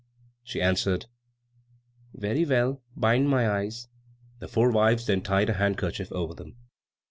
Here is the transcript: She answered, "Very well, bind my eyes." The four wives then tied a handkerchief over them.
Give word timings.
She 0.43 0.63
answered, 0.63 1.05
"Very 2.15 2.43
well, 2.43 2.81
bind 2.95 3.29
my 3.29 3.47
eyes." 3.47 3.87
The 4.39 4.47
four 4.47 4.71
wives 4.71 5.05
then 5.05 5.21
tied 5.21 5.49
a 5.51 5.53
handkerchief 5.53 6.11
over 6.11 6.33
them. 6.33 6.57